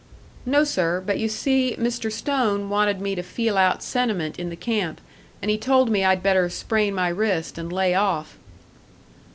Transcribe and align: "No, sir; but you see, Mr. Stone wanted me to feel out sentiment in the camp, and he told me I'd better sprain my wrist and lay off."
"No, 0.47 0.63
sir; 0.63 0.99
but 1.05 1.19
you 1.19 1.29
see, 1.29 1.75
Mr. 1.79 2.11
Stone 2.11 2.71
wanted 2.71 2.99
me 2.99 3.13
to 3.13 3.21
feel 3.21 3.55
out 3.55 3.83
sentiment 3.83 4.39
in 4.39 4.49
the 4.49 4.55
camp, 4.55 4.99
and 5.43 5.51
he 5.51 5.59
told 5.59 5.91
me 5.91 6.03
I'd 6.03 6.23
better 6.23 6.49
sprain 6.49 6.95
my 6.95 7.09
wrist 7.09 7.59
and 7.59 7.71
lay 7.71 7.93
off." 7.93 8.35